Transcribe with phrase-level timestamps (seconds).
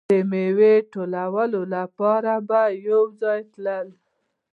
[0.09, 3.87] د میوې ټولولو لپاره به یو ځای تلل.